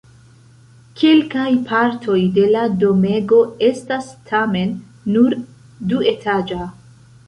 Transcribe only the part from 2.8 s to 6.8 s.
domego estas tamen nur duetaĝa.